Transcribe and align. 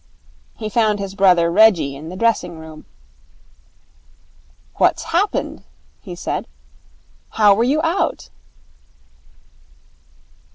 He 0.55 0.67
found 0.67 0.97
his 0.97 1.13
brother 1.13 1.51
Reggie 1.51 1.95
in 1.95 2.09
the 2.09 2.15
dressing 2.15 2.57
room. 2.57 2.85
'What's 4.77 5.03
happened?' 5.03 5.63
he 6.01 6.15
said. 6.15 6.47
'How 7.33 7.53
were 7.53 7.63
you 7.63 7.83
out?' 7.83 8.31